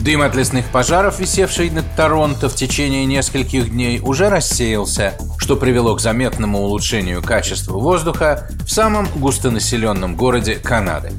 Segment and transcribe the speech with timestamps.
[0.00, 5.94] Дым от лесных пожаров, висевший над Торонто в течение нескольких дней, уже рассеялся, что привело
[5.94, 11.12] к заметному улучшению качества воздуха в самом густонаселенном городе Канады.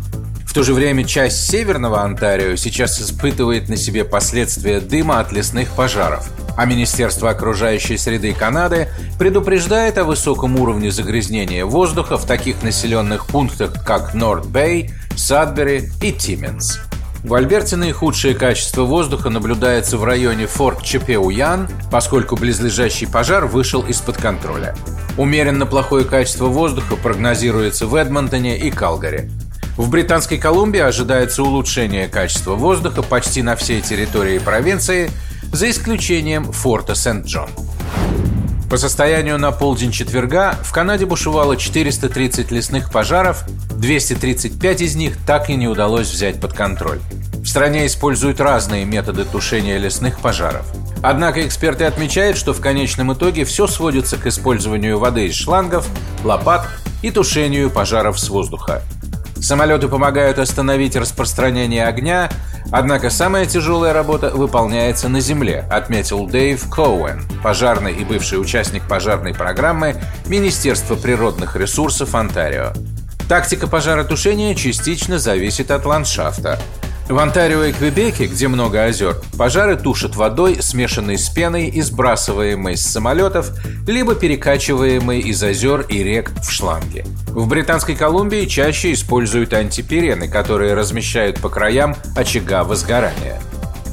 [0.47, 5.69] В то же время часть северного Онтарио сейчас испытывает на себе последствия дыма от лесных
[5.69, 6.27] пожаров,
[6.57, 8.89] а Министерство окружающей среды Канады
[9.19, 16.79] предупреждает о высоком уровне загрязнения воздуха в таких населенных пунктах, как Норт-Бэй, Садбери и Тименс.
[17.23, 24.17] В Альберте наихудшее качество воздуха наблюдается в районе Форт Чепеуян, поскольку близлежащий пожар вышел из-под
[24.17, 24.75] контроля.
[25.17, 29.29] Умеренно плохое качество воздуха прогнозируется в Эдмонтоне и Калгари.
[29.77, 35.11] В Британской Колумбии ожидается улучшение качества воздуха почти на всей территории провинции,
[35.53, 37.49] за исключением форта Сент-Джон.
[38.71, 43.43] По состоянию на полдень четверга в Канаде бушевало 430 лесных пожаров,
[43.75, 47.01] 235 из них так и не удалось взять под контроль.
[47.43, 50.65] В стране используют разные методы тушения лесных пожаров.
[51.03, 55.85] Однако эксперты отмечают, что в конечном итоге все сводится к использованию воды из шлангов,
[56.23, 56.65] лопат
[57.01, 58.83] и тушению пожаров с воздуха.
[59.41, 62.31] Самолеты помогают остановить распространение огня,
[62.71, 69.33] однако самая тяжелая работа выполняется на земле, отметил Дэйв Коуэн, пожарный и бывший участник пожарной
[69.33, 69.95] программы
[70.25, 72.73] Министерства природных ресурсов Онтарио.
[73.29, 76.59] Тактика пожаротушения частично зависит от ландшафта.
[77.09, 82.77] В Онтарио и Квебеке, где много озер, пожары тушат водой, смешанной с пеной и сбрасываемой
[82.77, 83.51] с самолетов,
[83.85, 87.03] либо перекачиваемой из озер и рек в шланги.
[87.27, 93.41] В Британской Колумбии чаще используют антиперены, которые размещают по краям очага возгорания.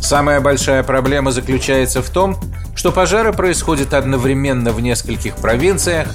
[0.01, 2.37] Самая большая проблема заключается в том,
[2.77, 6.09] что пожары происходят одновременно в нескольких провинциях,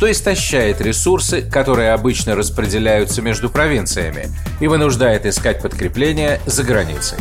[0.00, 4.28] что истощает ресурсы, которые обычно распределяются между провинциями,
[4.58, 7.18] и вынуждает искать подкрепление за границей.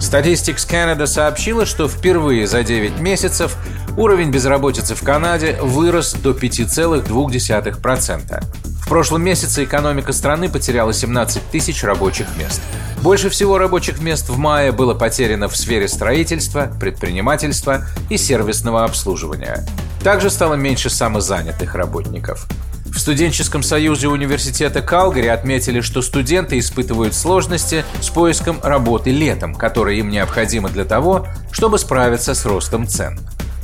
[0.00, 3.56] Statistics Canada сообщила, что впервые за 9 месяцев
[3.96, 8.44] уровень безработицы в Канаде вырос до 5,2%.
[8.64, 12.60] В прошлом месяце экономика страны потеряла 17 тысяч рабочих мест.
[13.00, 19.64] Больше всего рабочих мест в мае было потеряно в сфере строительства, предпринимательства и сервисного обслуживания.
[20.02, 22.46] Также стало меньше самозанятых работников.
[22.86, 29.94] В студенческом союзе университета Калгари отметили, что студенты испытывают сложности с поиском работы летом, которая
[29.94, 33.20] им необходима для того, чтобы справиться с ростом цен.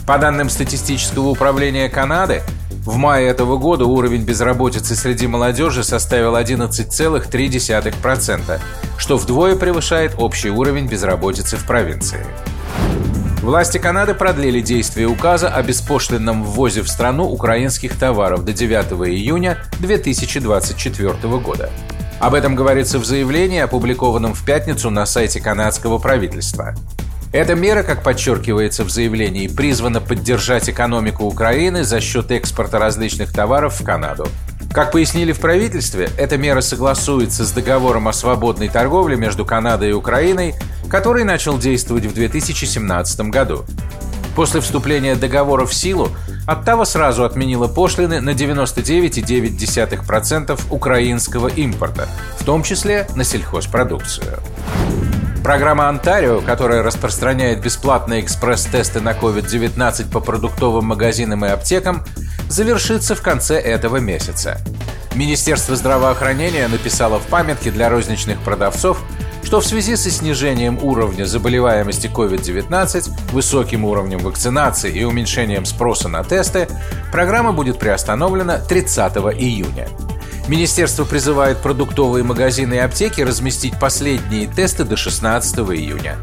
[0.06, 2.42] По данным статистического управления Канады,
[2.84, 8.60] в мае этого года уровень безработицы среди молодежи составил 11,3%,
[8.96, 12.24] что вдвое превышает общий уровень безработицы в провинции.
[13.46, 19.58] Власти Канады продлили действие указа о беспошлинном ввозе в страну украинских товаров до 9 июня
[19.78, 21.70] 2024 года.
[22.18, 26.74] Об этом говорится в заявлении, опубликованном в пятницу на сайте канадского правительства.
[27.32, 33.78] Эта мера, как подчеркивается в заявлении, призвана поддержать экономику Украины за счет экспорта различных товаров
[33.80, 34.26] в Канаду.
[34.72, 39.92] Как пояснили в правительстве, эта мера согласуется с договором о свободной торговле между Канадой и
[39.92, 40.54] Украиной,
[40.96, 43.66] который начал действовать в 2017 году.
[44.34, 46.08] После вступления договора в силу
[46.46, 52.08] Оттава сразу отменила пошлины на 99,9% украинского импорта,
[52.38, 54.38] в том числе на сельхозпродукцию.
[55.44, 62.06] Программа «Онтарио», которая распространяет бесплатные экспресс-тесты на COVID-19 по продуктовым магазинам и аптекам,
[62.48, 64.62] завершится в конце этого месяца.
[65.14, 69.02] Министерство здравоохранения написало в памятке для розничных продавцов,
[69.46, 76.24] что в связи со снижением уровня заболеваемости COVID-19, высоким уровнем вакцинации и уменьшением спроса на
[76.24, 76.66] тесты,
[77.12, 79.86] программа будет приостановлена 30 июня.
[80.48, 86.16] Министерство призывает продуктовые магазины и аптеки разместить последние тесты до 16 июня.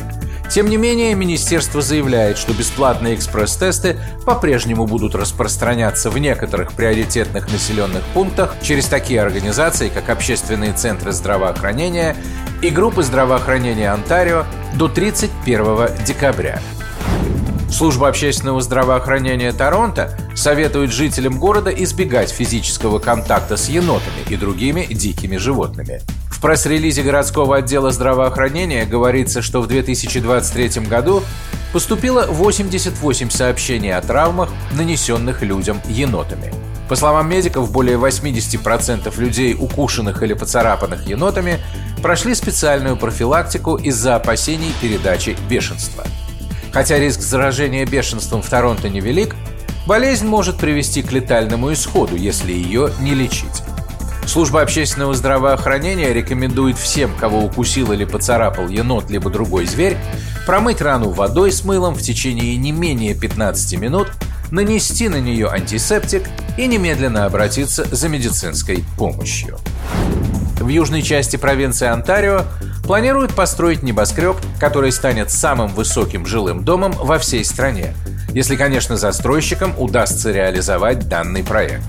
[0.50, 8.04] Тем не менее, министерство заявляет, что бесплатные экспресс-тесты по-прежнему будут распространяться в некоторых приоритетных населенных
[8.14, 12.16] пунктах через такие организации, как общественные центры здравоохранения
[12.62, 14.46] и группы здравоохранения Онтарио
[14.76, 16.62] до 31 декабря.
[17.74, 25.38] Служба общественного здравоохранения Торонто советует жителям города избегать физического контакта с енотами и другими дикими
[25.38, 26.02] животными
[26.44, 31.24] пресс-релизе городского отдела здравоохранения говорится, что в 2023 году
[31.72, 36.54] поступило 88 сообщений о травмах, нанесенных людям енотами.
[36.90, 41.60] По словам медиков, более 80% людей, укушенных или поцарапанных енотами,
[42.02, 46.04] прошли специальную профилактику из-за опасений передачи бешенства.
[46.74, 49.34] Хотя риск заражения бешенством в Торонто невелик,
[49.88, 53.64] болезнь может привести к летальному исходу, если ее не лечить.
[54.26, 59.98] Служба общественного здравоохранения рекомендует всем, кого укусил или поцарапал енот либо другой зверь,
[60.46, 64.12] промыть рану водой с мылом в течение не менее 15 минут,
[64.52, 66.24] нанести на нее антисептик
[66.58, 69.58] и немедленно обратиться за медицинской помощью.
[70.60, 72.46] В южной части провинции Онтарио
[72.84, 77.94] планируют построить небоскреб, который станет самым высоким жилым домом во всей стране,
[78.34, 81.84] если, конечно, застройщикам удастся реализовать данный проект.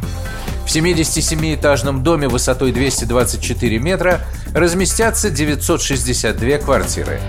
[0.64, 4.20] В 77-этажном доме высотой 224 метра
[4.54, 7.20] разместятся 962 квартиры.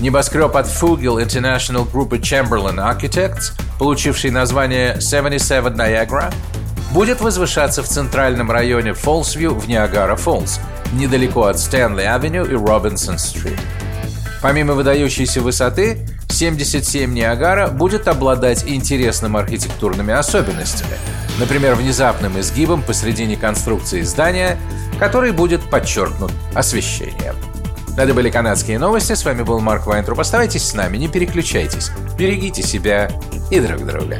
[0.00, 6.32] Небоскреб от Fugel International Group Chamberlain Architects, получивший название 77 Niagara,
[6.92, 10.60] будет возвышаться в центральном районе Фолсвью в Ниагара-Фоллс,
[10.92, 13.58] недалеко от Стэнли-авеню и Робинсон-стрит.
[14.40, 20.96] Помимо выдающейся высоты, 77 Ниагара будет обладать интересными архитектурными особенностями,
[21.38, 24.58] например, внезапным изгибом посредине конструкции здания,
[24.98, 27.34] который будет подчеркнут освещением.
[27.96, 29.14] Это были канадские новости.
[29.14, 30.20] С вами был Марк Вайнтруп.
[30.20, 31.90] Оставайтесь с нами, не переключайтесь.
[32.18, 33.10] Берегите себя
[33.50, 34.18] и друг друга.